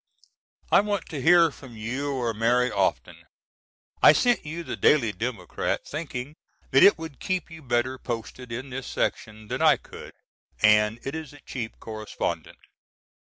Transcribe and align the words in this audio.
I 0.71 0.81
want 0.81 1.07
to 1.09 1.21
hear 1.21 1.51
from 1.51 1.77
you 1.77 2.11
or 2.15 2.33
Mary 2.33 2.71
often. 2.71 3.23
I 4.01 4.13
sent 4.13 4.47
you 4.47 4.63
the 4.63 4.75
Daily 4.75 5.11
Democrat, 5.11 5.85
thinking 5.85 6.33
that 6.71 6.97
would 6.97 7.19
keep 7.19 7.51
you 7.51 7.61
better 7.61 7.99
posted 7.99 8.51
in 8.51 8.71
this 8.71 8.87
section 8.87 9.47
than 9.47 9.61
I 9.61 9.77
could, 9.77 10.13
and 10.63 10.99
it 11.03 11.13
is 11.13 11.33
a 11.33 11.39
cheap 11.41 11.73
correspondent. 11.79 12.57